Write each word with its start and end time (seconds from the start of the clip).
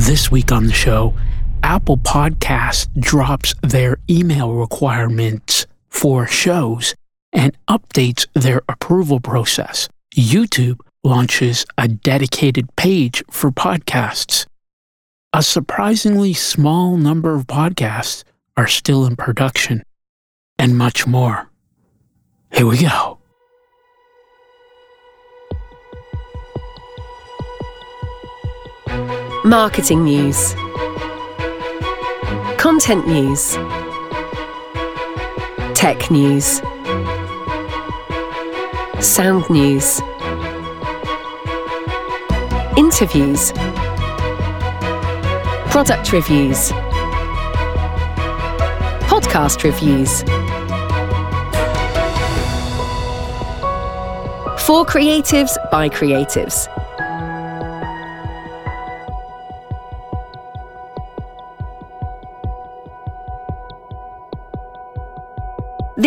This 0.00 0.30
week 0.30 0.50
on 0.50 0.64
the 0.66 0.72
show, 0.72 1.14
Apple 1.62 1.98
Podcast 1.98 2.88
drops 2.98 3.54
their 3.62 3.98
email 4.08 4.54
requirements 4.54 5.66
for 5.90 6.26
shows 6.26 6.94
and 7.34 7.54
updates 7.68 8.26
their 8.32 8.62
approval 8.66 9.20
process. 9.20 9.90
YouTube 10.16 10.80
launches 11.04 11.66
a 11.76 11.86
dedicated 11.86 12.74
page 12.76 13.22
for 13.30 13.50
podcasts. 13.50 14.46
A 15.34 15.42
surprisingly 15.42 16.32
small 16.32 16.96
number 16.96 17.34
of 17.34 17.46
podcasts 17.46 18.24
are 18.56 18.66
still 18.66 19.04
in 19.04 19.16
production, 19.16 19.82
and 20.58 20.78
much 20.78 21.06
more. 21.06 21.50
Here 22.50 22.66
we 22.66 22.78
go. 22.78 23.19
Marketing 29.44 30.04
news, 30.04 30.54
content 32.58 33.06
news, 33.08 33.54
tech 35.74 36.10
news, 36.10 36.60
sound 39.00 39.48
news, 39.48 40.00
interviews, 42.76 43.52
product 45.70 46.12
reviews, 46.12 46.70
podcast 49.08 49.64
reviews. 49.64 50.22
For 54.60 54.84
creatives 54.84 55.56
by 55.70 55.88
creatives. 55.88 56.68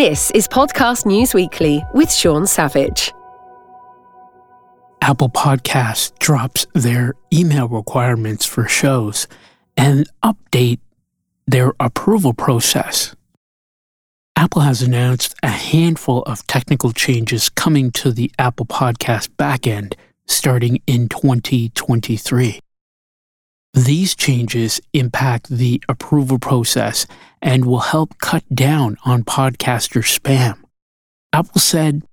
This 0.03 0.31
is 0.31 0.49
Podcast 0.49 1.05
News 1.05 1.33
Weekly 1.33 1.81
with 1.93 2.11
Sean 2.11 2.45
Savage. 2.45 3.13
Apple 5.01 5.29
Podcast 5.29 6.19
drops 6.19 6.67
their 6.73 7.13
email 7.31 7.69
requirements 7.69 8.45
for 8.45 8.67
shows 8.67 9.29
and 9.77 10.09
update 10.21 10.79
their 11.47 11.71
approval 11.79 12.33
process. 12.33 13.15
Apple 14.35 14.63
has 14.63 14.81
announced 14.81 15.35
a 15.41 15.47
handful 15.47 16.23
of 16.23 16.45
technical 16.47 16.91
changes 16.91 17.47
coming 17.47 17.89
to 17.91 18.11
the 18.11 18.29
Apple 18.37 18.65
Podcast 18.65 19.29
backend 19.37 19.93
starting 20.27 20.81
in 20.85 21.07
2023. 21.07 22.59
These 23.73 24.15
changes 24.15 24.79
impact 24.93 25.49
the 25.49 25.81
approval 25.89 26.37
process 26.37 27.07
and 27.41 27.65
will 27.65 27.79
help 27.79 28.19
cut 28.19 28.43
down 28.53 28.97
on 29.03 29.23
podcaster 29.23 30.03
spam. 30.03 30.59
Apple 31.33 31.59
said 31.59 32.03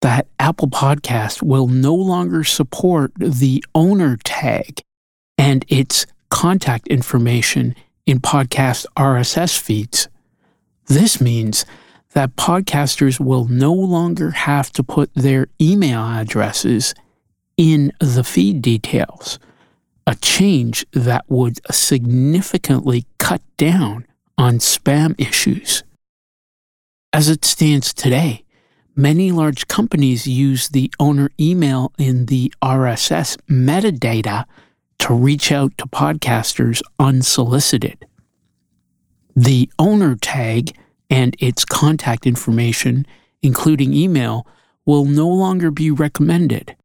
that 0.00 0.26
Apple 0.38 0.68
Podcast 0.68 1.42
will 1.42 1.66
no 1.66 1.94
longer 1.94 2.44
support 2.44 3.12
the 3.16 3.62
owner 3.74 4.16
tag 4.24 4.80
and 5.36 5.66
its 5.68 6.06
contact 6.30 6.88
information 6.88 7.74
in 8.06 8.18
podcast 8.18 8.86
RSS 8.96 9.58
feeds. 9.58 10.08
This 10.86 11.20
means 11.20 11.66
that 12.14 12.36
podcasters 12.36 13.20
will 13.20 13.44
no 13.44 13.74
longer 13.74 14.30
have 14.30 14.72
to 14.72 14.82
put 14.82 15.12
their 15.12 15.48
email 15.60 16.00
addresses 16.00 16.94
in 17.58 17.92
the 18.00 18.24
feed 18.24 18.62
details 18.62 19.38
a 20.06 20.14
change 20.14 20.86
that 20.92 21.24
would 21.28 21.60
significantly 21.72 23.06
cut 23.18 23.42
down 23.56 24.06
on 24.38 24.58
spam 24.58 25.18
issues. 25.18 25.82
As 27.12 27.28
it 27.28 27.44
stands 27.44 27.92
today, 27.92 28.44
many 28.94 29.32
large 29.32 29.66
companies 29.66 30.26
use 30.26 30.68
the 30.68 30.92
owner 31.00 31.30
email 31.40 31.92
in 31.98 32.26
the 32.26 32.52
RSS 32.62 33.36
metadata 33.48 34.44
to 34.98 35.14
reach 35.14 35.50
out 35.50 35.76
to 35.78 35.86
podcasters 35.86 36.82
unsolicited. 36.98 38.06
The 39.34 39.70
owner 39.78 40.14
tag 40.16 40.76
and 41.10 41.36
its 41.38 41.64
contact 41.64 42.26
information, 42.26 43.06
including 43.42 43.92
email, 43.92 44.46
will 44.84 45.04
no 45.04 45.28
longer 45.28 45.70
be 45.70 45.90
recommended. 45.90 46.76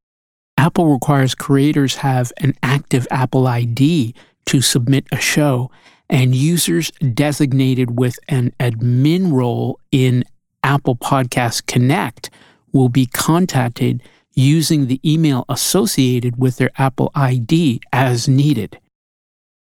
Apple 0.61 0.93
requires 0.93 1.33
creators 1.33 1.95
have 1.95 2.31
an 2.37 2.53
active 2.61 3.07
Apple 3.09 3.47
ID 3.47 4.13
to 4.45 4.61
submit 4.61 5.07
a 5.11 5.19
show, 5.19 5.71
and 6.07 6.35
users 6.35 6.91
designated 7.15 7.97
with 7.97 8.19
an 8.29 8.53
admin 8.59 9.31
role 9.31 9.79
in 9.91 10.23
Apple 10.61 10.95
Podcast 10.95 11.65
Connect 11.65 12.29
will 12.71 12.89
be 12.89 13.07
contacted 13.07 14.03
using 14.35 14.85
the 14.85 14.99
email 15.03 15.45
associated 15.49 16.37
with 16.37 16.57
their 16.57 16.69
Apple 16.77 17.09
ID 17.15 17.81
as 17.91 18.27
needed. 18.27 18.79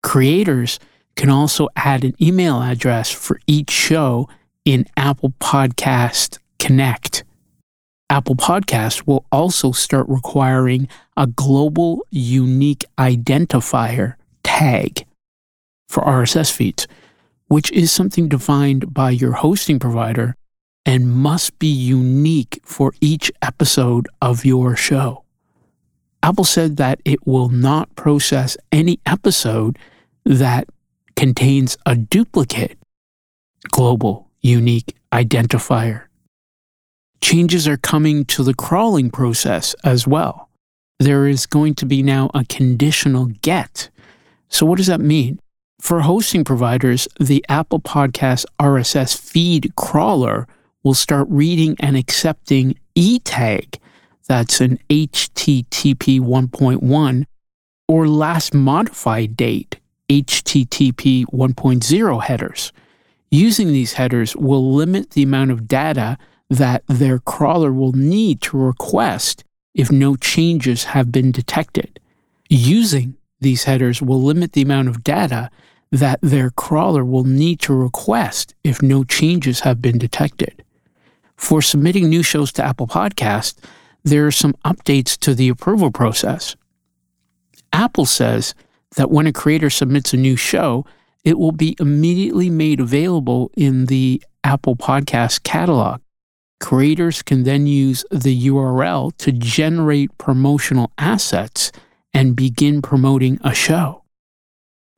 Creators 0.01 0.79
can 1.15 1.29
also 1.29 1.67
add 1.75 2.03
an 2.03 2.15
email 2.19 2.63
address 2.63 3.11
for 3.11 3.39
each 3.45 3.69
show 3.69 4.27
in 4.65 4.87
Apple 4.97 5.33
Podcast 5.39 6.39
Connect. 6.57 7.23
Apple 8.09 8.35
Podcasts 8.35 9.05
will 9.05 9.25
also 9.31 9.71
start 9.71 10.07
requiring 10.09 10.87
a 11.15 11.27
global 11.27 12.05
unique 12.09 12.83
identifier 12.97 14.15
tag 14.43 15.05
for 15.87 16.01
RSS 16.03 16.51
feeds, 16.51 16.87
which 17.47 17.71
is 17.71 17.91
something 17.91 18.27
defined 18.27 18.93
by 18.93 19.11
your 19.11 19.33
hosting 19.33 19.77
provider 19.77 20.35
and 20.85 21.11
must 21.11 21.59
be 21.59 21.67
unique 21.67 22.59
for 22.63 22.93
each 22.99 23.31
episode 23.43 24.07
of 24.21 24.43
your 24.43 24.75
show. 24.75 25.23
Apple 26.23 26.45
said 26.45 26.77
that 26.77 26.99
it 27.05 27.27
will 27.27 27.49
not 27.49 27.95
process 27.95 28.57
any 28.71 28.99
episode 29.05 29.77
that 30.25 30.67
contains 31.15 31.77
a 31.85 31.95
duplicate 31.95 32.77
global 33.71 34.29
unique 34.41 34.95
identifier 35.13 36.08
changes 37.21 37.67
are 37.67 37.77
coming 37.77 38.25
to 38.25 38.43
the 38.43 38.53
crawling 38.53 39.09
process 39.09 39.73
as 39.83 40.07
well. 40.07 40.49
There 40.99 41.27
is 41.27 41.45
going 41.45 41.75
to 41.75 41.85
be 41.85 42.03
now 42.03 42.29
a 42.33 42.43
conditional 42.45 43.27
get. 43.41 43.89
So, 44.49 44.65
what 44.65 44.77
does 44.77 44.87
that 44.87 45.01
mean? 45.01 45.39
For 45.79 46.01
hosting 46.01 46.43
providers, 46.43 47.07
the 47.19 47.45
Apple 47.47 47.79
Podcast 47.79 48.45
RSS 48.59 49.17
feed 49.17 49.73
crawler 49.75 50.47
will 50.83 50.93
start 50.93 51.27
reading 51.29 51.75
and 51.79 51.95
accepting 51.95 52.77
eTag, 52.95 53.75
that's 54.27 54.61
an 54.61 54.77
HTTP 54.89 56.19
1.1, 56.19 57.25
or 57.87 58.07
last 58.07 58.53
modified 58.53 59.35
date, 59.35 59.79
HTTP 60.09 61.25
1.0 61.25 62.23
headers. 62.23 62.71
Using 63.31 63.69
these 63.69 63.93
headers 63.93 64.35
will 64.35 64.73
limit 64.73 65.11
the 65.11 65.23
amount 65.23 65.51
of 65.51 65.67
data 65.67 66.17
that 66.49 66.83
their 66.87 67.19
crawler 67.19 67.71
will 67.71 67.93
need 67.93 68.41
to 68.41 68.57
request 68.57 69.43
if 69.73 69.91
no 69.91 70.15
changes 70.15 70.85
have 70.85 71.11
been 71.11 71.31
detected. 71.31 71.99
Using 72.49 73.15
these 73.39 73.65
headers 73.65 74.01
will 74.01 74.21
limit 74.21 74.53
the 74.53 74.63
amount 74.63 74.87
of 74.87 75.03
data 75.03 75.49
that 75.91 76.19
their 76.21 76.49
crawler 76.49 77.05
will 77.05 77.23
need 77.23 77.59
to 77.61 77.73
request 77.73 78.55
if 78.63 78.81
no 78.81 79.03
changes 79.03 79.61
have 79.61 79.81
been 79.81 79.97
detected. 79.97 80.63
For 81.35 81.61
submitting 81.61 82.09
new 82.09 82.23
shows 82.23 82.51
to 82.53 82.63
Apple 82.63 82.87
Podcast, 82.87 83.57
there 84.03 84.25
are 84.27 84.31
some 84.31 84.53
updates 84.65 85.17
to 85.19 85.33
the 85.33 85.49
approval 85.49 85.91
process. 85.91 86.55
Apple 87.71 88.05
says 88.05 88.53
that 88.95 89.11
when 89.11 89.27
a 89.27 89.33
creator 89.33 89.69
submits 89.69 90.13
a 90.13 90.17
new 90.17 90.35
show, 90.35 90.85
it 91.23 91.37
will 91.37 91.51
be 91.51 91.75
immediately 91.79 92.49
made 92.49 92.79
available 92.79 93.51
in 93.55 93.85
the 93.85 94.21
Apple 94.43 94.75
Podcast 94.75 95.43
catalog. 95.43 96.01
Creators 96.59 97.21
can 97.21 97.43
then 97.43 97.67
use 97.67 98.05
the 98.11 98.47
URL 98.47 99.15
to 99.17 99.31
generate 99.31 100.15
promotional 100.17 100.91
assets 100.97 101.71
and 102.13 102.35
begin 102.35 102.81
promoting 102.81 103.39
a 103.43 103.53
show. 103.53 104.03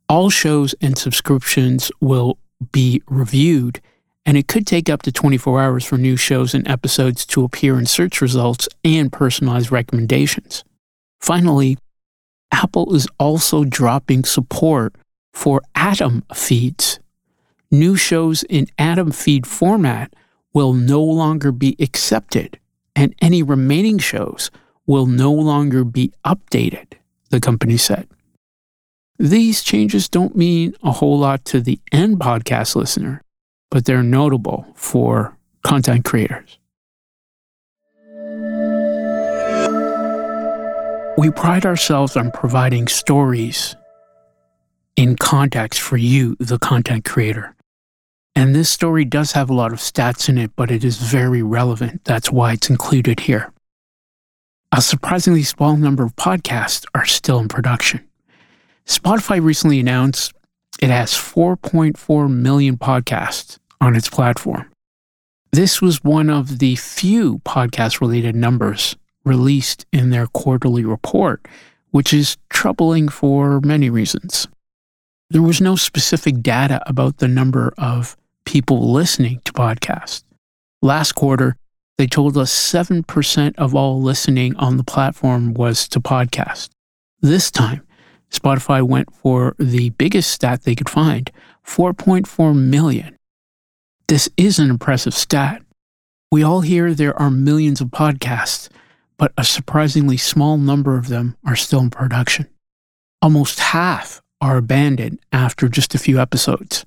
All 0.10 0.30
shows 0.30 0.74
and 0.82 0.98
subscriptions 0.98 1.92
will 2.02 2.38
be 2.72 3.02
reviewed, 3.08 3.80
and 4.26 4.38
it 4.38 4.48
could 4.48 4.66
take 4.68 4.90
up 4.90 5.04
to 5.04 5.12
24 5.12 5.62
hours 5.62 5.86
for 5.86 5.98
new 5.98 6.18
shows 6.18 6.54
and 6.54 6.68
episodes 6.68 7.26
to 7.28 7.44
appear 7.44 7.78
in 7.78 7.86
search 7.86 8.22
results 8.22 8.68
and 8.84 9.12
personalized 9.12 9.72
recommendations. 9.72 10.64
Finally, 11.20 11.78
Apple 12.52 12.94
is 12.96 13.08
also 13.20 13.64
dropping 13.64 14.24
support 14.24 14.96
for 15.34 15.62
Atom 15.76 16.24
feeds. 16.34 17.00
New 17.70 17.96
shows 17.96 18.44
in 18.44 18.68
Atom 18.78 19.12
feed 19.12 19.48
format 19.48 20.14
will 20.54 20.74
no 20.74 21.02
longer 21.02 21.52
be 21.52 21.76
accepted, 21.80 22.60
and 22.96 23.16
any 23.22 23.42
remaining 23.44 23.98
shows 23.98 24.52
will 24.86 25.06
no 25.06 25.32
longer 25.32 25.84
be 25.84 26.12
updated, 26.26 26.94
the 27.30 27.40
company 27.40 27.78
said. 27.78 28.08
These 29.18 29.64
changes 29.64 30.10
don't 30.10 30.36
mean 30.36 30.74
a 30.82 30.92
whole 30.92 31.20
lot 31.20 31.46
to 31.46 31.62
the 31.62 31.80
end 31.92 32.20
podcast 32.20 32.76
listener, 32.76 33.22
but 33.70 33.86
they're 33.86 34.04
notable 34.04 34.66
for 34.76 35.38
content 35.64 36.06
creators. 36.06 36.58
We 41.18 41.30
pride 41.30 41.66
ourselves 41.66 42.18
on 42.18 42.32
providing 42.32 42.88
stories 42.88 43.76
in 44.96 45.16
context 45.16 45.80
for 45.80 45.98
you, 45.98 46.36
the 46.40 46.58
content 46.58 47.06
creator. 47.06 47.54
And 48.36 48.56
this 48.56 48.70
story 48.70 49.06
does 49.06 49.34
have 49.34 49.50
a 49.50 49.54
lot 49.54 49.74
of 49.74 49.80
stats 49.80 50.30
in 50.30 50.38
it, 50.38 50.52
but 50.56 50.72
it 50.72 50.84
is 50.84 50.98
very 50.98 51.44
relevant. 51.44 52.04
That's 52.06 52.32
why 52.32 52.54
it's 52.54 52.70
included 52.70 53.22
here. 53.22 53.52
A 54.72 54.82
surprisingly 54.82 55.44
small 55.44 55.76
number 55.76 56.04
of 56.04 56.16
podcasts 56.16 56.86
are 56.96 57.06
still 57.06 57.40
in 57.40 57.50
production. 57.50 58.08
Spotify 58.86 59.44
recently 59.44 59.80
announced 59.80 60.34
it 60.82 60.90
has 60.90 61.12
4.4 61.12 62.32
million 62.32 62.78
podcasts 62.78 63.60
on 63.82 63.96
its 63.96 64.10
platform. 64.10 64.72
This 65.52 65.82
was 65.82 66.04
one 66.04 66.30
of 66.30 66.60
the 66.60 66.78
few 66.78 67.40
podcast 67.40 68.00
related 68.00 68.36
numbers 68.36 68.96
released 69.26 69.86
in 69.92 70.10
their 70.10 70.28
quarterly 70.28 70.86
report, 70.86 71.46
which 71.92 72.14
is 72.14 72.38
troubling 72.50 73.10
for 73.10 73.60
many 73.60 73.90
reasons. 73.90 74.48
There 75.30 75.42
was 75.42 75.62
no 75.62 75.76
specific 75.76 76.42
data 76.42 76.82
about 76.88 77.18
the 77.18 77.28
number 77.28 77.74
of 77.78 78.16
people 78.46 78.92
listening 78.92 79.42
to 79.46 79.54
podcasts. 79.54 80.24
Last 80.82 81.14
quarter, 81.14 81.58
they 81.98 82.08
told 82.08 82.38
us 82.38 82.52
7% 82.52 83.56
of 83.58 83.76
all 83.76 84.02
listening 84.02 84.56
on 84.56 84.78
the 84.78 84.84
platform 84.84 85.54
was 85.54 85.88
to 85.90 86.00
podcasts. 86.00 86.70
This 87.22 87.52
time, 87.52 87.86
Spotify 88.32 88.82
went 88.82 89.14
for 89.14 89.56
the 89.60 89.92
biggest 89.92 90.32
stat 90.32 90.64
they 90.64 90.74
could 90.74 90.90
find 90.90 91.30
4.4 91.66 92.56
million. 92.56 93.18
This 94.08 94.30
is 94.38 94.58
an 94.58 94.70
impressive 94.70 95.14
stat. 95.14 95.62
We 96.32 96.44
all 96.44 96.62
hear 96.62 96.94
there 96.94 97.18
are 97.20 97.30
millions 97.30 97.82
of 97.82 97.90
podcasts, 97.90 98.70
but 99.18 99.34
a 99.38 99.44
surprisingly 99.44 100.18
small 100.18 100.58
number 100.58 100.98
of 100.98 101.10
them 101.10 101.38
are 101.46 101.56
still 101.56 101.82
in 101.82 101.90
production. 101.92 102.48
Almost 103.22 103.60
half 103.60 104.22
are 104.40 104.58
abandoned 104.58 105.20
after 105.32 105.68
just 105.70 105.94
a 105.94 106.00
few 106.00 106.20
episodes. 106.20 106.86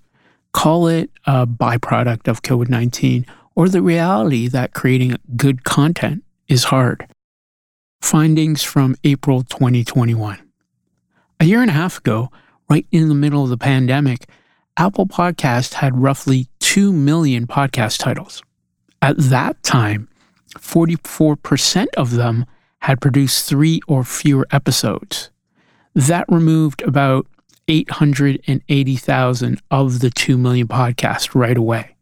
Call 0.55 0.87
it 0.87 1.11
a 1.27 1.47
byproduct 1.47 2.29
of 2.29 2.43
COVID 2.43 2.71
19 2.71 3.27
or 3.57 3.69
the 3.69 3.83
reality 3.83 4.47
that 4.49 4.73
creating 4.73 5.17
good 5.37 5.65
content 5.65 6.25
is 6.49 6.65
hard. 6.65 7.07
Findings 8.01 8.63
from 8.63 8.95
April 9.03 9.43
2021. 9.43 10.39
A 11.41 11.45
year 11.45 11.61
and 11.61 11.71
a 11.71 11.75
half 11.75 11.99
ago, 11.99 12.31
right 12.71 12.87
in 12.93 13.09
the 13.09 13.15
middle 13.17 13.43
of 13.43 13.51
the 13.51 13.59
pandemic, 13.59 14.29
Apple 14.77 15.07
Podcast 15.07 15.75
had 15.75 16.01
roughly 16.01 16.47
2 16.61 16.93
million 16.93 17.49
podcast 17.49 17.99
titles. 17.99 18.41
At 19.03 19.19
that 19.19 19.61
time, 19.65 20.09
44% 20.57 21.89
of 21.97 22.13
them 22.13 22.47
had 22.83 23.01
produced 23.01 23.49
three 23.49 23.81
or 23.89 24.05
fewer 24.05 24.47
episodes. 24.53 25.31
That 25.95 26.27
removed 26.29 26.81
about 26.83 27.27
880,000 27.69 29.63
of 29.71 30.01
the 30.01 30.11
2 30.11 30.37
million 30.37 30.69
podcasts 30.69 31.35
right 31.35 31.57
away. 31.57 31.97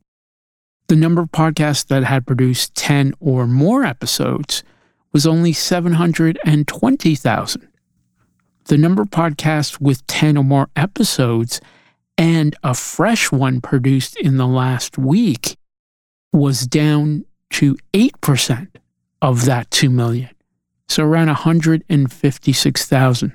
The 0.89 0.97
number 0.97 1.23
of 1.23 1.31
podcasts 1.31 1.87
that 1.87 2.03
had 2.05 2.27
produced 2.27 2.75
10 2.75 3.15
or 3.21 3.47
more 3.47 3.85
episodes 3.85 4.65
was 5.13 5.25
only 5.27 5.53
720,000 5.53 7.69
the 8.67 8.79
number 8.79 9.03
of 9.03 9.11
podcasts 9.11 9.81
with 9.81 10.07
10 10.07 10.37
or 10.37 10.45
more 10.45 10.69
episodes 10.77 11.61
and 12.17 12.55
a 12.63 12.75
fresh 12.75 13.33
one 13.33 13.61
produced 13.61 14.17
in 14.17 14.37
the 14.37 14.47
last 14.47 14.97
week 14.99 15.57
was 16.33 16.67
down 16.67 17.25
to 17.51 17.77
8% 17.93 18.69
of 19.21 19.45
that 19.45 19.71
2 19.71 19.91
million. 19.91 20.31
So 20.89 21.05
around 21.05 21.29
156,000. 21.29 23.33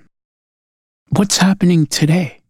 What's 1.12 1.38
happening 1.38 1.86
today? 1.86 2.42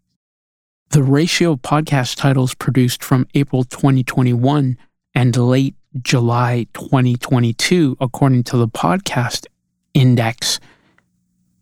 The 0.89 1.03
ratio 1.03 1.51
of 1.51 1.61
podcast 1.61 2.15
titles 2.15 2.55
produced 2.55 3.03
from 3.03 3.27
April 3.35 3.63
2021 3.63 4.79
and 5.13 5.37
late 5.37 5.75
July 6.01 6.65
2022, 6.73 7.97
according 8.01 8.43
to 8.45 8.57
the 8.57 8.67
podcast 8.67 9.45
index, 9.93 10.59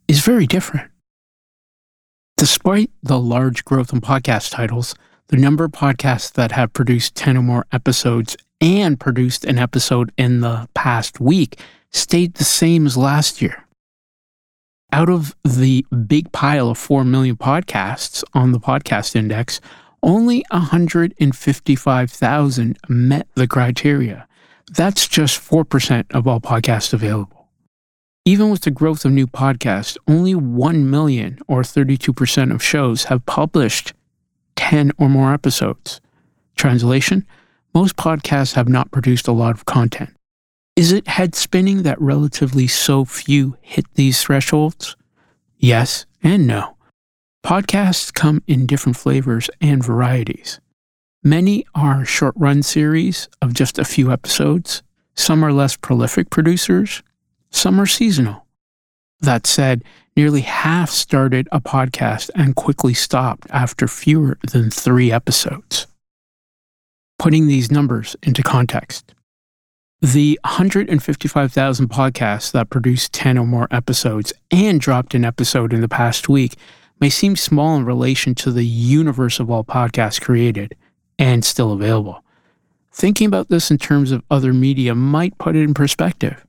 is 0.07 0.21
very 0.21 0.47
different. 0.47 0.89
Despite 2.37 2.91
the 3.03 3.19
large 3.19 3.65
growth 3.65 3.91
in 3.91 3.99
podcast 3.99 4.51
titles, 4.51 4.95
the 5.27 5.37
number 5.37 5.65
of 5.65 5.73
podcasts 5.73 6.31
that 6.31 6.53
have 6.53 6.71
produced 6.71 7.13
10 7.15 7.35
or 7.35 7.43
more 7.43 7.65
episodes 7.73 8.37
and 8.61 8.97
produced 8.97 9.43
an 9.43 9.57
episode 9.57 10.13
in 10.17 10.39
the 10.39 10.69
past 10.73 11.19
week 11.19 11.59
stayed 11.91 12.35
the 12.35 12.45
same 12.45 12.85
as 12.85 12.95
last 12.95 13.41
year. 13.41 13.64
Out 14.95 15.09
of 15.09 15.35
the 15.43 15.85
big 16.07 16.31
pile 16.31 16.69
of 16.69 16.77
4 16.77 17.03
million 17.03 17.35
podcasts 17.35 18.23
on 18.33 18.53
the 18.53 18.61
podcast 18.61 19.13
index, 19.13 19.59
only 20.01 20.45
155,000 20.51 22.79
met 22.87 23.27
the 23.35 23.45
criteria. 23.45 24.25
That's 24.71 25.09
just 25.09 25.41
4% 25.41 26.05
of 26.11 26.29
all 26.29 26.39
podcasts 26.39 26.93
available. 26.93 27.49
Even 28.23 28.49
with 28.49 28.61
the 28.61 28.71
growth 28.71 29.03
of 29.03 29.11
new 29.11 29.27
podcasts, 29.27 29.97
only 30.07 30.33
1 30.33 30.89
million 30.89 31.39
or 31.45 31.61
32% 31.61 32.53
of 32.53 32.63
shows 32.63 33.03
have 33.03 33.25
published 33.25 33.91
10 34.55 34.93
or 34.97 35.09
more 35.09 35.33
episodes. 35.33 35.99
Translation 36.55 37.27
Most 37.73 37.97
podcasts 37.97 38.53
have 38.53 38.69
not 38.69 38.91
produced 38.91 39.27
a 39.27 39.33
lot 39.33 39.55
of 39.55 39.65
content. 39.65 40.14
Is 40.75 40.91
it 40.91 41.07
head 41.07 41.35
spinning 41.35 41.83
that 41.83 42.01
relatively 42.01 42.67
so 42.67 43.05
few 43.05 43.55
hit 43.61 43.85
these 43.93 44.21
thresholds? 44.21 44.97
Yes 45.57 46.05
and 46.21 46.45
no. 46.45 46.75
Podcasts 47.45 48.13
come 48.13 48.43
in 48.45 48.65
different 48.65 48.97
flavors 48.97 49.49
and 49.61 49.81
varieties. 49.81 50.59
Many 51.23 51.65
are 51.73 52.03
short 52.03 52.35
run 52.35 52.61
series 52.61 53.29
of 53.41 53.53
just 53.53 53.79
a 53.79 53.85
few 53.85 54.11
episodes. 54.11 54.83
Some 55.15 55.45
are 55.45 55.53
less 55.53 55.77
prolific 55.77 56.29
producers, 56.29 57.01
some 57.51 57.79
are 57.79 57.85
seasonal. 57.85 58.45
That 59.21 59.47
said, 59.47 59.81
nearly 60.17 60.41
half 60.41 60.89
started 60.89 61.47
a 61.53 61.61
podcast 61.61 62.29
and 62.35 62.53
quickly 62.53 62.93
stopped 62.93 63.47
after 63.49 63.87
fewer 63.87 64.37
than 64.51 64.69
three 64.69 65.09
episodes. 65.09 65.87
Putting 67.17 67.47
these 67.47 67.71
numbers 67.71 68.17
into 68.23 68.43
context, 68.43 69.14
the 70.01 70.39
155,000 70.43 71.89
podcasts 71.89 72.51
that 72.51 72.69
produced 72.69 73.13
10 73.13 73.37
or 73.37 73.47
more 73.47 73.67
episodes 73.71 74.33
and 74.51 74.79
dropped 74.79 75.15
an 75.15 75.25
episode 75.25 75.73
in 75.73 75.81
the 75.81 75.87
past 75.87 76.27
week 76.27 76.55
may 76.99 77.09
seem 77.09 77.35
small 77.35 77.75
in 77.77 77.85
relation 77.85 78.35
to 78.35 78.51
the 78.51 78.65
universe 78.65 79.39
of 79.39 79.49
all 79.49 79.63
podcasts 79.63 80.21
created 80.21 80.75
and 81.17 81.43
still 81.45 81.71
available. 81.71 82.23
Thinking 82.91 83.27
about 83.27 83.49
this 83.49 83.71
in 83.71 83.77
terms 83.77 84.11
of 84.11 84.23
other 84.29 84.53
media 84.53 84.95
might 84.95 85.37
put 85.37 85.55
it 85.55 85.63
in 85.63 85.73
perspective. 85.73 86.45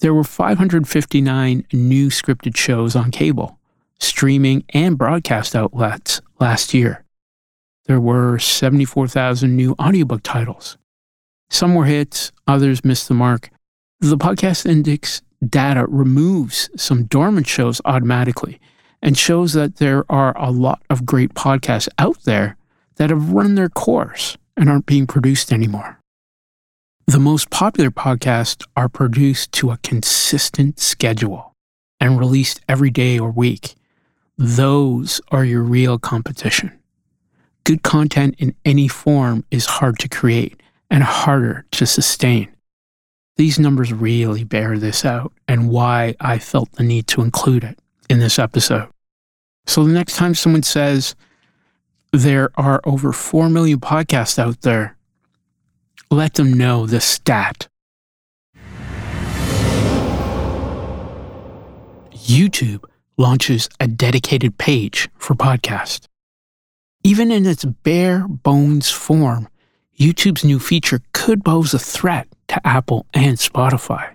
There 0.00 0.14
were 0.14 0.24
559 0.24 1.64
new 1.72 2.08
scripted 2.08 2.56
shows 2.56 2.94
on 2.94 3.10
cable, 3.10 3.58
streaming, 3.98 4.64
and 4.70 4.96
broadcast 4.96 5.56
outlets 5.56 6.20
last 6.38 6.72
year. 6.72 7.04
There 7.86 8.00
were 8.00 8.38
74,000 8.38 9.56
new 9.56 9.74
audiobook 9.80 10.22
titles. 10.22 10.76
Some 11.50 11.74
were 11.74 11.86
hits, 11.86 12.32
others 12.46 12.84
missed 12.84 13.08
the 13.08 13.14
mark. 13.14 13.50
The 14.00 14.16
podcast 14.16 14.66
index 14.66 15.22
data 15.46 15.86
removes 15.88 16.68
some 16.76 17.04
dormant 17.04 17.46
shows 17.46 17.80
automatically 17.84 18.60
and 19.02 19.16
shows 19.16 19.52
that 19.52 19.76
there 19.76 20.04
are 20.10 20.36
a 20.36 20.50
lot 20.50 20.82
of 20.90 21.06
great 21.06 21.34
podcasts 21.34 21.88
out 21.98 22.22
there 22.24 22.56
that 22.96 23.10
have 23.10 23.32
run 23.32 23.54
their 23.54 23.68
course 23.68 24.36
and 24.56 24.68
aren't 24.68 24.86
being 24.86 25.06
produced 25.06 25.52
anymore. 25.52 26.00
The 27.06 27.20
most 27.20 27.48
popular 27.50 27.90
podcasts 27.90 28.66
are 28.76 28.88
produced 28.88 29.52
to 29.52 29.70
a 29.70 29.78
consistent 29.78 30.78
schedule 30.78 31.54
and 32.00 32.18
released 32.18 32.60
every 32.68 32.90
day 32.90 33.18
or 33.18 33.30
week. 33.30 33.76
Those 34.36 35.20
are 35.30 35.44
your 35.44 35.62
real 35.62 35.98
competition. 35.98 36.78
Good 37.64 37.82
content 37.82 38.34
in 38.38 38.54
any 38.64 38.88
form 38.88 39.44
is 39.50 39.66
hard 39.66 39.98
to 40.00 40.08
create 40.08 40.60
and 40.90 41.02
harder 41.02 41.64
to 41.72 41.86
sustain. 41.86 42.48
These 43.36 43.58
numbers 43.58 43.92
really 43.92 44.44
bear 44.44 44.78
this 44.78 45.04
out 45.04 45.32
and 45.46 45.70
why 45.70 46.16
I 46.20 46.38
felt 46.38 46.72
the 46.72 46.82
need 46.82 47.06
to 47.08 47.22
include 47.22 47.64
it 47.64 47.78
in 48.10 48.18
this 48.18 48.38
episode. 48.38 48.88
So 49.66 49.84
the 49.84 49.92
next 49.92 50.16
time 50.16 50.34
someone 50.34 50.62
says 50.62 51.14
there 52.12 52.50
are 52.56 52.80
over 52.84 53.12
4 53.12 53.48
million 53.48 53.80
podcasts 53.80 54.38
out 54.38 54.62
there, 54.62 54.96
let 56.10 56.34
them 56.34 56.52
know 56.52 56.86
the 56.86 57.00
stat. 57.00 57.68
YouTube 62.12 62.84
launches 63.16 63.68
a 63.80 63.86
dedicated 63.86 64.58
page 64.58 65.08
for 65.16 65.34
podcast. 65.34 66.06
Even 67.02 67.30
in 67.30 67.46
its 67.46 67.64
bare 67.64 68.26
bones 68.26 68.90
form, 68.90 69.48
YouTube's 69.98 70.44
new 70.44 70.60
feature 70.60 71.00
could 71.12 71.44
pose 71.44 71.74
a 71.74 71.78
threat 71.78 72.28
to 72.46 72.64
Apple 72.64 73.06
and 73.12 73.36
Spotify. 73.36 74.14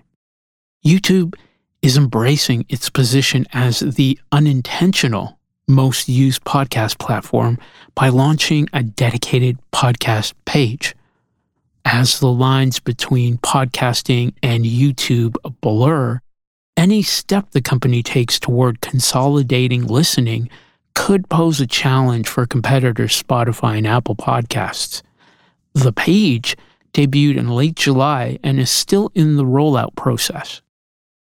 YouTube 0.82 1.34
is 1.82 1.98
embracing 1.98 2.64
its 2.70 2.88
position 2.88 3.44
as 3.52 3.80
the 3.80 4.18
unintentional 4.32 5.38
most 5.68 6.08
used 6.08 6.42
podcast 6.44 6.98
platform 6.98 7.58
by 7.94 8.08
launching 8.08 8.66
a 8.72 8.82
dedicated 8.82 9.58
podcast 9.72 10.32
page. 10.46 10.94
As 11.84 12.18
the 12.18 12.32
lines 12.32 12.80
between 12.80 13.36
podcasting 13.36 14.32
and 14.42 14.64
YouTube 14.64 15.36
blur, 15.60 16.18
any 16.78 17.02
step 17.02 17.50
the 17.50 17.60
company 17.60 18.02
takes 18.02 18.40
toward 18.40 18.80
consolidating 18.80 19.86
listening 19.86 20.48
could 20.94 21.28
pose 21.28 21.60
a 21.60 21.66
challenge 21.66 22.26
for 22.26 22.46
competitors 22.46 23.22
Spotify 23.22 23.76
and 23.76 23.86
Apple 23.86 24.16
Podcasts. 24.16 25.02
The 25.74 25.92
page 25.92 26.56
debuted 26.92 27.36
in 27.36 27.48
late 27.48 27.74
July 27.76 28.38
and 28.42 28.58
is 28.60 28.70
still 28.70 29.10
in 29.14 29.36
the 29.36 29.44
rollout 29.44 29.96
process. 29.96 30.62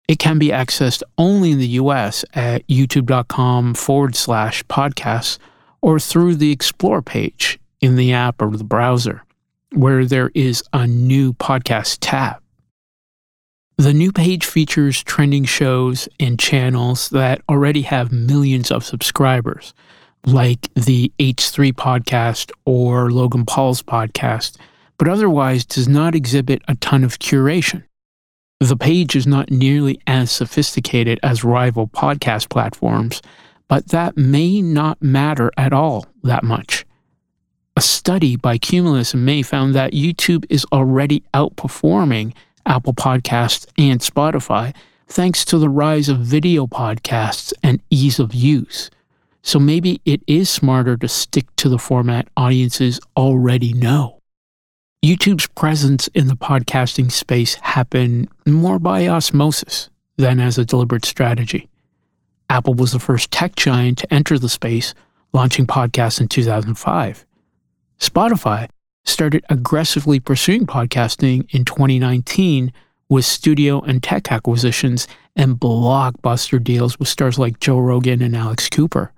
It 0.07 0.19
can 0.19 0.37
be 0.37 0.49
accessed 0.49 1.01
only 1.17 1.51
in 1.51 1.59
the 1.59 1.67
US 1.79 2.25
at 2.33 2.67
youtube.com 2.67 3.73
forward 3.73 4.15
slash 4.15 4.63
podcasts 4.65 5.37
or 5.81 5.99
through 5.99 6.35
the 6.35 6.51
Explore 6.51 7.01
page 7.01 7.59
in 7.79 7.95
the 7.95 8.13
app 8.13 8.41
or 8.41 8.55
the 8.55 8.63
browser, 8.63 9.23
where 9.71 10.05
there 10.05 10.31
is 10.33 10.63
a 10.73 10.87
new 10.87 11.33
podcast 11.33 11.97
tab. 12.01 12.41
The 13.77 13.93
new 13.93 14.11
page 14.11 14.45
features 14.45 15.03
trending 15.03 15.45
shows 15.45 16.07
and 16.19 16.39
channels 16.39 17.09
that 17.09 17.41
already 17.49 17.81
have 17.83 18.11
millions 18.11 18.71
of 18.71 18.85
subscribers, 18.85 19.73
like 20.25 20.73
the 20.73 21.11
H3 21.19 21.73
podcast 21.73 22.51
or 22.65 23.11
Logan 23.11 23.45
Paul's 23.45 23.83
podcast, 23.83 24.57
but 24.97 25.07
otherwise 25.07 25.65
does 25.65 25.87
not 25.87 26.15
exhibit 26.15 26.61
a 26.67 26.75
ton 26.75 27.03
of 27.03 27.19
curation. 27.19 27.83
The 28.59 28.77
page 28.77 29.15
is 29.15 29.27
not 29.27 29.51
nearly 29.51 29.99
as 30.07 30.31
sophisticated 30.31 31.19
as 31.21 31.43
rival 31.43 31.87
podcast 31.87 32.49
platforms, 32.49 33.21
but 33.67 33.89
that 33.89 34.15
may 34.15 34.61
not 34.61 35.01
matter 35.01 35.51
at 35.57 35.73
all 35.73 36.05
that 36.23 36.43
much. 36.43 36.85
A 37.75 37.81
study 37.81 38.35
by 38.35 38.57
Cumulus 38.57 39.13
Media 39.15 39.43
found 39.43 39.75
that 39.75 39.93
YouTube 39.93 40.45
is 40.49 40.65
already 40.71 41.23
outperforming 41.33 42.33
Apple 42.65 42.93
Podcasts 42.93 43.65
and 43.77 43.99
Spotify 43.99 44.73
thanks 45.07 45.43
to 45.45 45.57
the 45.57 45.69
rise 45.69 46.07
of 46.07 46.19
video 46.19 46.65
podcasts 46.65 47.51
and 47.61 47.81
ease 47.89 48.19
of 48.19 48.33
use. 48.33 48.89
So 49.43 49.59
maybe 49.59 50.01
it 50.05 50.21
is 50.25 50.49
smarter 50.49 50.95
to 50.97 51.07
stick 51.07 51.45
to 51.57 51.69
the 51.69 51.77
format 51.77 52.29
audiences 52.35 52.99
already 53.15 53.73
know. 53.73 54.19
YouTube's 55.03 55.47
presence 55.47 56.07
in 56.09 56.27
the 56.27 56.35
podcasting 56.35 57.11
space 57.11 57.55
happened 57.55 58.29
more 58.47 58.79
by 58.79 59.05
osmosis 59.05 59.89
than 60.15 60.39
as 60.39 60.57
a 60.57 60.63
deliberate 60.63 61.03
strategy. 61.03 61.67
Apple 62.49 62.73
was 62.73 62.93
the 62.93 62.99
first 62.99 63.31
tech 63.31 63.55
giant 63.57 63.97
to 63.97 64.13
enter 64.13 64.39
the 64.39 64.47
space, 64.47 64.93
launching 65.33 65.67
podcasts 65.67 66.21
in 66.21 66.29
2005. 66.29 67.25
Spotify 67.99 68.69
started 69.03 69.43
aggressively 69.49 70.21
pursuing 70.21 70.65
podcasting 70.65 71.53
in 71.53 71.65
2019 71.65 72.71
with 73.09 73.25
studio 73.25 73.81
and 73.81 74.01
tech 74.01 74.31
acquisitions 74.31 75.07
and 75.35 75.59
blockbuster 75.59 76.63
deals 76.63 76.97
with 76.97 77.09
stars 77.09 77.37
like 77.37 77.59
Joe 77.59 77.79
Rogan 77.79 78.21
and 78.21 78.35
Alex 78.35 78.69
Cooper. 78.69 79.12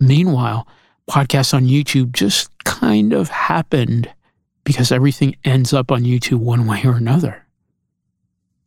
Meanwhile, 0.00 0.66
podcasts 1.08 1.52
on 1.54 1.66
YouTube 1.66 2.12
just 2.12 2.50
kind 2.64 3.12
of 3.12 3.28
happened 3.28 4.10
because 4.64 4.90
everything 4.90 5.36
ends 5.44 5.72
up 5.72 5.92
on 5.92 6.02
YouTube 6.02 6.38
one 6.38 6.66
way 6.66 6.82
or 6.84 6.94
another. 6.94 7.46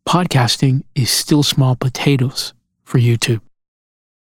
Podcasting 0.08 0.84
is 0.96 1.10
still 1.10 1.44
small 1.44 1.75
potatoes 1.75 2.54
for 2.84 3.00
YouTube. 3.00 3.42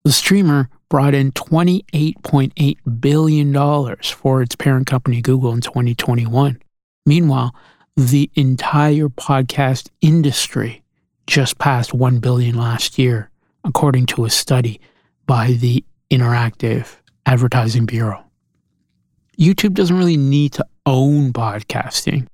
The 0.04 0.12
streamer 0.12 0.68
brought 0.88 1.14
in 1.14 1.32
$28.8 1.32 3.00
billion 3.00 3.96
for 4.02 4.42
its 4.42 4.54
parent 4.54 4.86
company 4.86 5.22
Google 5.22 5.52
in 5.52 5.60
2021. 5.60 6.60
Meanwhile, 7.06 7.54
the 7.96 8.30
entire 8.34 9.08
podcast 9.08 9.88
industry 10.00 10.82
just 11.26 11.58
passed 11.58 11.94
1 11.94 12.18
billion 12.18 12.56
last 12.56 12.98
year, 12.98 13.30
according 13.64 14.06
to 14.06 14.24
a 14.24 14.30
study 14.30 14.80
by 15.26 15.52
the 15.52 15.84
Interactive 16.12 16.96
Advertising 17.24 17.86
Bureau. 17.86 18.22
YouTube 19.38 19.72
doesn't 19.72 19.96
really 19.96 20.18
need 20.18 20.52
to 20.52 20.66
own 20.84 21.32
podcasting, 21.32 22.26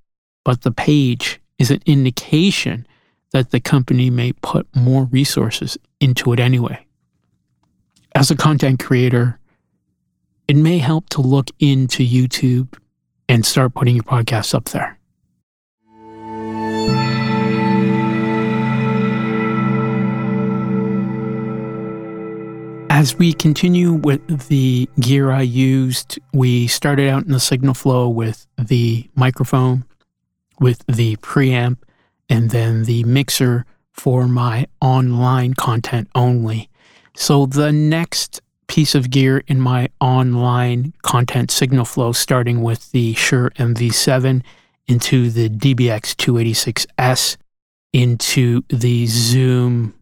but 0.44 0.62
the 0.62 0.72
page 0.72 1.40
is 1.60 1.70
an 1.70 1.80
indication 1.86 2.84
that 3.30 3.52
the 3.52 3.60
company 3.60 4.10
may 4.10 4.32
put 4.32 4.66
more 4.74 5.04
resources 5.04 5.78
into 6.00 6.32
it 6.32 6.40
anyway. 6.40 6.84
As 8.16 8.32
a 8.32 8.36
content 8.36 8.80
creator, 8.80 9.38
it 10.48 10.56
may 10.56 10.78
help 10.78 11.08
to 11.10 11.20
look 11.20 11.50
into 11.60 12.02
YouTube 12.02 12.76
and 13.28 13.46
start 13.46 13.74
putting 13.74 13.94
your 13.94 14.02
podcasts 14.02 14.54
up 14.54 14.64
there. 14.70 14.97
As 22.98 23.16
we 23.16 23.32
continue 23.32 23.92
with 23.92 24.48
the 24.48 24.88
gear 24.98 25.30
I 25.30 25.42
used, 25.42 26.18
we 26.32 26.66
started 26.66 27.08
out 27.08 27.26
in 27.26 27.30
the 27.30 27.38
signal 27.38 27.74
flow 27.74 28.08
with 28.08 28.48
the 28.58 29.08
microphone, 29.14 29.84
with 30.58 30.84
the 30.88 31.14
preamp, 31.18 31.76
and 32.28 32.50
then 32.50 32.86
the 32.86 33.04
mixer 33.04 33.66
for 33.92 34.26
my 34.26 34.66
online 34.80 35.54
content 35.54 36.08
only. 36.16 36.70
So 37.14 37.46
the 37.46 37.70
next 37.70 38.40
piece 38.66 38.96
of 38.96 39.10
gear 39.10 39.44
in 39.46 39.60
my 39.60 39.90
online 40.00 40.92
content 41.02 41.52
signal 41.52 41.84
flow, 41.84 42.10
starting 42.10 42.62
with 42.62 42.90
the 42.90 43.14
Shure 43.14 43.50
MV7 43.50 44.42
into 44.88 45.30
the 45.30 45.48
DBX 45.48 46.16
286S 46.16 47.36
into 47.92 48.62
the 48.70 49.06
Zoom 49.06 49.94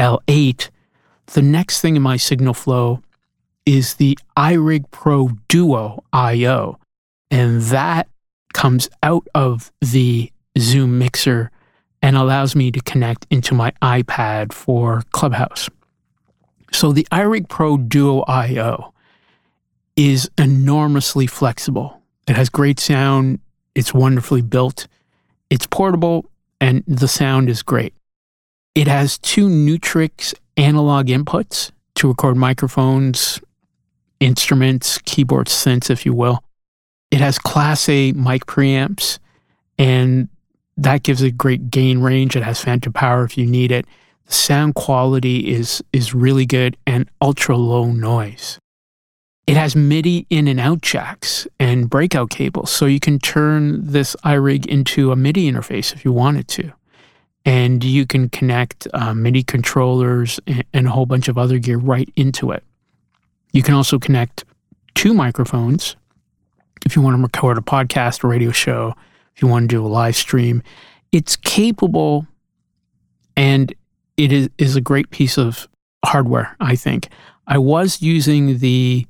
L8 0.00 0.70
the 1.26 1.42
next 1.42 1.80
thing 1.80 1.96
in 1.96 2.02
my 2.02 2.16
signal 2.16 2.54
flow 2.54 3.02
is 3.66 3.94
the 3.94 4.18
iRig 4.36 4.90
Pro 4.90 5.30
Duo 5.48 6.04
IO. 6.12 6.78
And 7.30 7.62
that 7.62 8.08
comes 8.52 8.88
out 9.02 9.26
of 9.34 9.72
the 9.80 10.30
Zoom 10.58 10.98
mixer 10.98 11.50
and 12.02 12.16
allows 12.16 12.54
me 12.54 12.70
to 12.70 12.80
connect 12.80 13.26
into 13.30 13.54
my 13.54 13.72
iPad 13.82 14.52
for 14.52 15.02
Clubhouse. 15.12 15.68
So 16.72 16.92
the 16.92 17.06
iRig 17.10 17.48
Pro 17.48 17.76
Duo 17.76 18.24
IO 18.28 18.92
is 19.96 20.30
enormously 20.36 21.26
flexible. 21.26 22.00
It 22.28 22.36
has 22.36 22.48
great 22.48 22.78
sound, 22.78 23.40
it's 23.74 23.94
wonderfully 23.94 24.42
built, 24.42 24.86
it's 25.50 25.66
portable, 25.66 26.26
and 26.60 26.84
the 26.86 27.08
sound 27.08 27.48
is 27.48 27.62
great. 27.62 27.94
It 28.74 28.88
has 28.88 29.18
two 29.18 29.48
Neutrik 29.48 30.34
analog 30.56 31.06
inputs 31.06 31.70
to 31.96 32.08
record 32.08 32.36
microphones, 32.36 33.40
instruments, 34.20 34.98
keyboard 34.98 35.48
synths, 35.48 35.90
if 35.90 36.04
you 36.04 36.12
will. 36.12 36.42
It 37.10 37.20
has 37.20 37.38
Class 37.38 37.88
A 37.88 38.12
mic 38.12 38.46
preamps, 38.46 39.18
and 39.78 40.28
that 40.76 41.02
gives 41.02 41.22
a 41.22 41.30
great 41.30 41.70
gain 41.70 42.00
range. 42.00 42.36
It 42.36 42.42
has 42.42 42.60
phantom 42.60 42.92
power 42.92 43.24
if 43.24 43.38
you 43.38 43.46
need 43.46 43.70
it. 43.70 43.86
The 44.26 44.32
sound 44.32 44.74
quality 44.74 45.52
is 45.52 45.82
is 45.92 46.14
really 46.14 46.46
good 46.46 46.76
and 46.86 47.08
ultra 47.20 47.56
low 47.56 47.92
noise. 47.92 48.58
It 49.46 49.56
has 49.58 49.76
MIDI 49.76 50.26
in 50.30 50.48
and 50.48 50.58
out 50.58 50.80
jacks 50.80 51.46
and 51.60 51.90
breakout 51.90 52.30
cables, 52.30 52.70
so 52.70 52.86
you 52.86 52.98
can 52.98 53.18
turn 53.18 53.86
this 53.86 54.16
iRig 54.24 54.64
into 54.66 55.12
a 55.12 55.16
MIDI 55.16 55.50
interface 55.52 55.92
if 55.92 56.04
you 56.04 56.12
wanted 56.12 56.48
to 56.48 56.72
and 57.44 57.84
you 57.84 58.06
can 58.06 58.28
connect 58.28 58.86
uh, 58.94 59.14
MIDI 59.14 59.42
controllers 59.42 60.40
and, 60.72 60.86
a 60.86 60.90
whole 60.90 61.06
bunch 61.06 61.28
of 61.28 61.36
other 61.36 61.58
gear 61.58 61.78
right 61.78 62.08
into 62.16 62.50
it. 62.50 62.62
You 63.52 63.62
can 63.62 63.74
also 63.74 63.98
connect 63.98 64.44
two 64.94 65.14
microphones 65.14 65.96
if 66.86 66.96
you 66.96 67.02
want 67.02 67.16
to 67.16 67.22
record 67.22 67.58
a 67.58 67.60
podcast 67.60 68.24
or 68.24 68.28
radio 68.28 68.50
show, 68.50 68.94
if 69.34 69.42
you 69.42 69.48
want 69.48 69.68
to 69.68 69.76
do 69.76 69.84
a 69.84 69.88
live 69.88 70.16
stream. 70.16 70.62
It's 71.12 71.36
capable 71.36 72.26
and 73.36 73.74
it 74.16 74.32
is, 74.32 74.48
is 74.58 74.76
a 74.76 74.80
great 74.80 75.10
piece 75.10 75.38
of 75.38 75.68
hardware, 76.04 76.56
I 76.60 76.76
think. 76.76 77.08
I 77.46 77.58
was 77.58 78.00
using 78.00 78.58
the 78.58 79.06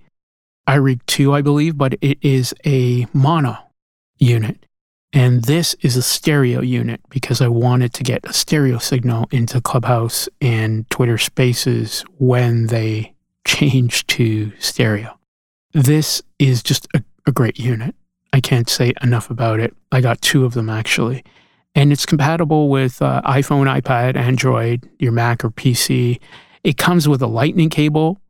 iRig 0.69 1.01
2, 1.07 1.33
I 1.35 1.43
believe, 1.43 1.77
but 1.77 1.95
it 2.01 2.19
is 2.23 2.55
a 2.65 3.07
mono 3.13 3.57
unit. 4.19 4.67
And 5.15 5.45
this 5.45 5.75
is 5.81 5.97
a 5.97 6.03
stereo 6.03 6.61
unit 6.61 7.01
because 7.09 7.41
I 7.41 7.47
wanted 7.47 7.95
to 7.95 8.03
get 8.03 8.27
a 8.27 8.33
stereo 8.33 8.79
signal 8.79 9.29
into 9.31 9.61
Clubhouse 9.61 10.29
and 10.41 10.91
Twitter 10.91 11.19
Spaces 11.19 12.05
when 12.19 12.67
they 12.67 13.15
change 13.47 14.09
to 14.09 14.53
stereo. 14.59 15.17
This 15.73 16.21
is 16.41 16.65
just 16.65 16.89
a, 16.95 17.05
a 17.27 17.33
great 17.33 17.61
unit. 17.61 17.95
I 18.33 18.41
can't 18.41 18.69
say 18.69 18.93
enough 19.03 19.31
about 19.31 19.61
it. 19.61 19.73
I 19.93 20.01
got 20.01 20.21
two 20.21 20.45
of 20.45 20.55
them 20.55 20.69
actually. 20.69 21.25
And 21.77 21.93
it's 21.93 22.07
compatible 22.07 22.69
with 22.69 23.01
uh, 23.01 23.23
iPhone, 23.25 23.73
iPad, 23.81 24.17
Android, 24.17 24.89
your 24.99 25.13
Mac 25.13 25.45
or 25.45 25.51
PC. 25.51 26.19
It 26.65 26.77
comes 26.77 27.07
with 27.07 27.23
a 27.23 27.29
lightning 27.29 27.71
cable. 27.71 28.21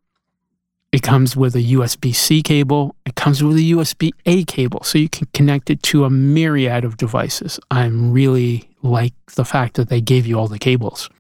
It 0.95 1.03
comes 1.03 1.37
with 1.37 1.57
a 1.57 1.63
USB 1.63 2.15
C 2.15 2.41
cable. 2.41 2.95
It 3.05 3.17
comes 3.17 3.43
with 3.43 3.57
a 3.57 3.71
USB 3.73 4.13
A 4.27 4.45
cable. 4.45 4.85
So 4.85 4.97
you 4.97 5.09
can 5.09 5.27
connect 5.35 5.69
it 5.69 5.83
to 5.85 6.05
a 6.05 6.11
myriad 6.11 6.85
of 6.85 6.97
devices. 6.97 7.59
I'm 7.71 8.13
really 8.13 8.71
like 8.83 9.15
the 9.35 9.45
fact 9.45 9.75
that 9.75 9.89
they 9.89 10.01
gave 10.01 10.25
you 10.25 10.39
all 10.39 10.47
the 10.47 10.59
cables. 10.59 11.11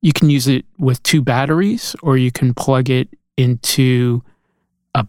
You 0.00 0.14
can 0.14 0.30
use 0.30 0.48
it 0.48 0.64
with 0.78 1.02
two 1.02 1.20
batteries, 1.20 1.94
or 2.02 2.16
you 2.16 2.32
can 2.32 2.54
plug 2.54 2.88
it 2.88 3.08
into 3.36 4.22
a 4.94 5.06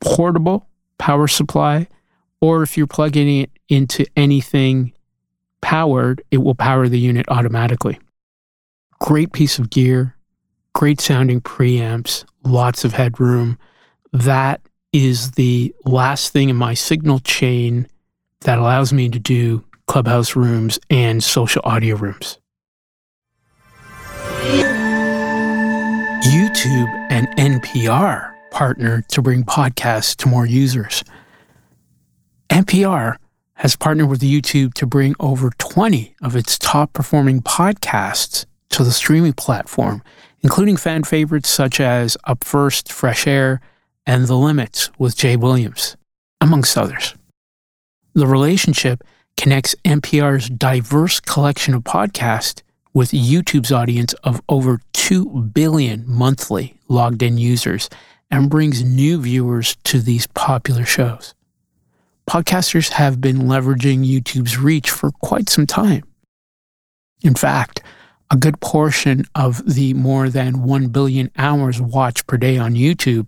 portable 0.00 0.68
power 0.98 1.26
supply 1.26 1.88
or 2.40 2.62
if 2.62 2.76
you're 2.76 2.86
plugging 2.86 3.40
it 3.40 3.50
into 3.68 4.06
anything 4.16 4.92
powered, 5.60 6.22
it 6.30 6.38
will 6.38 6.54
power 6.54 6.88
the 6.88 6.98
unit 6.98 7.26
automatically. 7.28 7.98
Great 8.98 9.32
piece 9.32 9.58
of 9.58 9.70
gear, 9.70 10.16
great 10.74 11.00
sounding 11.00 11.40
preamps, 11.40 12.24
lots 12.44 12.84
of 12.84 12.92
headroom. 12.92 13.58
That 14.12 14.60
is 14.92 15.32
the 15.32 15.74
last 15.84 16.32
thing 16.32 16.48
in 16.48 16.56
my 16.56 16.74
signal 16.74 17.20
chain 17.20 17.86
that 18.40 18.58
allows 18.58 18.92
me 18.92 19.08
to 19.08 19.18
do 19.18 19.64
clubhouse 19.86 20.36
rooms 20.36 20.78
and 20.88 21.22
social 21.22 21.62
audio 21.64 21.96
rooms. 21.96 22.38
YouTube 26.24 27.06
and 27.10 27.28
NPR 27.36 28.32
partner 28.50 29.02
to 29.08 29.22
bring 29.22 29.44
podcasts 29.44 30.16
to 30.16 30.28
more 30.28 30.46
users. 30.46 31.02
NPR 32.50 33.16
has 33.54 33.76
partnered 33.76 34.08
with 34.08 34.20
YouTube 34.20 34.74
to 34.74 34.86
bring 34.86 35.14
over 35.20 35.50
20 35.58 36.14
of 36.22 36.34
its 36.34 36.58
top 36.58 36.92
performing 36.92 37.40
podcasts 37.42 38.46
to 38.70 38.84
the 38.84 38.90
streaming 38.90 39.32
platform, 39.32 40.02
including 40.42 40.76
fan 40.76 41.04
favorites 41.04 41.48
such 41.48 41.80
as 41.80 42.16
Up 42.24 42.44
First, 42.44 42.92
Fresh 42.92 43.26
Air, 43.26 43.60
and 44.06 44.26
The 44.26 44.36
Limits 44.36 44.90
with 44.98 45.16
Jay 45.16 45.36
Williams, 45.36 45.96
amongst 46.40 46.76
others. 46.76 47.14
The 48.14 48.26
relationship 48.26 49.04
connects 49.36 49.74
NPR's 49.84 50.48
diverse 50.50 51.20
collection 51.20 51.74
of 51.74 51.84
podcasts 51.84 52.62
with 52.92 53.10
YouTube's 53.10 53.70
audience 53.70 54.12
of 54.24 54.42
over 54.48 54.80
2 54.92 55.50
billion 55.54 56.04
monthly 56.06 56.74
logged 56.88 57.22
in 57.22 57.38
users 57.38 57.88
and 58.30 58.50
brings 58.50 58.82
new 58.82 59.20
viewers 59.20 59.76
to 59.84 60.00
these 60.00 60.26
popular 60.28 60.84
shows 60.84 61.34
podcasters 62.30 62.90
have 62.90 63.20
been 63.20 63.38
leveraging 63.38 64.06
YouTube's 64.06 64.56
reach 64.56 64.88
for 64.88 65.10
quite 65.10 65.48
some 65.48 65.66
time. 65.66 66.04
In 67.22 67.34
fact, 67.34 67.82
a 68.30 68.36
good 68.36 68.60
portion 68.60 69.24
of 69.34 69.74
the 69.74 69.92
more 69.94 70.28
than 70.28 70.62
1 70.62 70.88
billion 70.88 71.30
hours 71.36 71.80
watched 71.80 72.26
per 72.26 72.36
day 72.36 72.56
on 72.56 72.74
YouTube 72.74 73.26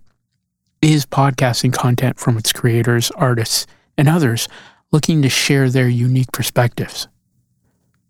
is 0.81 1.05
podcasting 1.05 1.73
content 1.73 2.19
from 2.19 2.37
its 2.37 2.53
creators, 2.53 3.11
artists, 3.11 3.67
and 3.97 4.07
others 4.07 4.47
looking 4.91 5.21
to 5.21 5.29
share 5.29 5.69
their 5.69 5.89
unique 5.89 6.31
perspectives. 6.31 7.07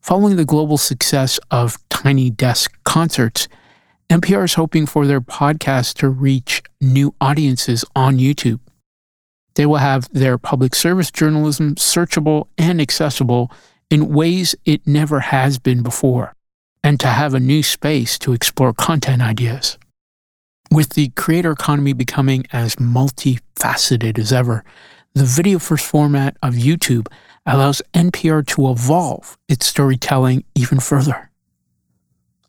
Following 0.01 0.35
the 0.35 0.45
global 0.45 0.77
success 0.77 1.39
of 1.49 1.77
Tiny 1.89 2.29
Desk 2.29 2.71
concerts, 2.83 3.47
NPR 4.09 4.43
is 4.43 4.53
hoping 4.55 4.85
for 4.85 5.07
their 5.07 5.21
podcast 5.21 5.95
to 5.95 6.09
reach 6.09 6.61
new 6.81 7.15
audiences 7.21 7.85
on 7.95 8.17
YouTube. 8.17 8.59
They 9.55 9.65
will 9.65 9.77
have 9.77 10.09
their 10.11 10.37
public 10.37 10.75
service 10.75 11.09
journalism 11.09 11.75
searchable 11.75 12.47
and 12.57 12.81
accessible 12.81 13.51
in 13.89 14.13
ways 14.13 14.55
it 14.65 14.85
never 14.85 15.19
has 15.19 15.57
been 15.57 15.83
before, 15.83 16.35
and 16.83 16.99
to 16.99 17.07
have 17.07 17.33
a 17.33 17.39
new 17.39 17.63
space 17.63 18.19
to 18.19 18.33
explore 18.33 18.73
content 18.73 19.21
ideas. 19.21 19.77
With 20.69 20.89
the 20.89 21.09
creator 21.09 21.51
economy 21.51 21.93
becoming 21.93 22.45
as 22.51 22.75
multifaceted 22.75 24.17
as 24.17 24.33
ever, 24.33 24.63
the 25.13 25.23
video 25.23 25.59
first 25.59 25.85
format 25.85 26.35
of 26.41 26.55
YouTube 26.55 27.07
allows 27.45 27.81
NPR 27.93 28.45
to 28.47 28.69
evolve 28.69 29.37
its 29.47 29.67
storytelling 29.67 30.43
even 30.55 30.79
further. 30.79 31.29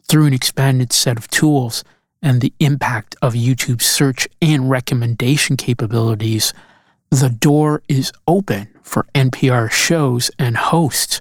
Through 0.08 0.26
an 0.26 0.32
expanded 0.32 0.92
set 0.92 1.18
of 1.18 1.28
tools 1.28 1.84
and 2.22 2.40
the 2.40 2.54
impact 2.60 3.16
of 3.20 3.34
YouTube's 3.34 3.84
search 3.84 4.26
and 4.40 4.70
recommendation 4.70 5.56
capabilities, 5.56 6.54
the 7.10 7.28
door 7.28 7.82
is 7.88 8.12
open 8.26 8.68
for 8.82 9.06
NPR 9.14 9.70
shows 9.70 10.30
and 10.38 10.56
hosts 10.56 11.20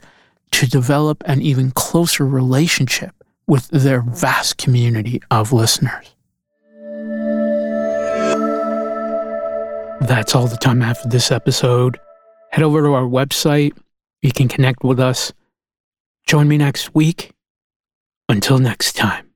to 0.54 0.68
develop 0.68 1.24
an 1.26 1.42
even 1.42 1.72
closer 1.72 2.26
relationship 2.26 3.12
with 3.48 3.68
their 3.70 4.02
vast 4.02 4.58
community 4.58 5.22
of 5.32 5.52
listeners. 5.52 6.16
That's 10.08 10.36
all 10.36 10.48
the 10.48 10.58
time 10.58 10.82
I 10.82 10.88
have 10.88 11.00
for 11.00 11.08
this 11.08 11.32
episode. 11.32 12.00
Head 12.52 12.63
over 12.63 12.82
to 12.82 12.94
our 12.94 13.04
website. 13.04 13.76
You 14.22 14.32
can 14.32 14.48
connect 14.48 14.84
with 14.84 15.00
us. 15.00 15.34
Join 16.28 16.48
me 16.48 16.58
next 16.58 16.94
week. 16.94 17.32
Until 18.30 18.60
next 18.60 18.94
time. 18.94 19.33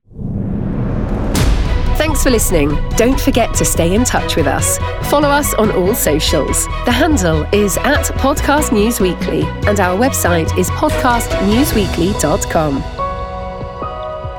Thanks 1.98 2.22
for 2.22 2.30
listening. 2.30 2.68
Don't 2.90 3.20
forget 3.20 3.52
to 3.54 3.64
stay 3.64 3.92
in 3.92 4.04
touch 4.04 4.36
with 4.36 4.46
us. 4.46 4.78
Follow 5.10 5.28
us 5.28 5.52
on 5.54 5.72
all 5.72 5.96
socials. 5.96 6.66
The 6.84 6.92
handle 6.92 7.42
is 7.52 7.76
at 7.78 8.04
Podcast 8.14 8.70
News 8.72 9.00
Weekly, 9.00 9.42
and 9.66 9.80
our 9.80 9.98
website 9.98 10.56
is 10.56 10.70
podcastnewsweekly.com. 10.70 12.84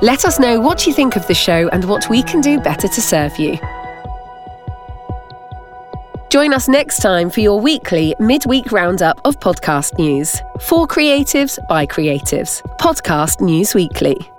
Let 0.02 0.24
us 0.24 0.40
know 0.40 0.62
what 0.62 0.88
you 0.88 0.94
think 0.94 1.18
of 1.18 1.28
the 1.28 1.34
show 1.34 1.68
and 1.74 1.84
what 1.84 2.10
we 2.10 2.24
can 2.24 2.40
do 2.40 2.62
better 2.62 2.88
to 2.88 3.02
serve 3.02 3.38
you. 3.38 3.58
Join 6.30 6.54
us 6.54 6.70
next 6.70 7.00
time 7.00 7.30
for 7.30 7.42
your 7.42 7.60
weekly 7.60 8.16
midweek 8.20 8.72
roundup 8.72 9.20
of 9.26 9.38
podcast 9.42 9.98
news. 9.98 10.42
For 10.62 10.88
creatives 10.88 11.60
by 11.68 11.86
creatives. 11.86 12.62
Podcast 12.78 13.42
News 13.42 13.76
Weekly. 13.76 14.32